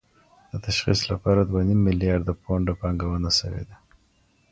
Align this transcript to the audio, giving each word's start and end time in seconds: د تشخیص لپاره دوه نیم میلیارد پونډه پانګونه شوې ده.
د 0.51 0.53
تشخیص 0.67 0.99
لپاره 1.11 1.41
دوه 1.49 1.61
نیم 1.69 1.79
میلیارد 1.87 2.27
پونډه 2.43 2.73
پانګونه 2.79 3.29
شوې 3.39 3.63
ده. 3.69 3.75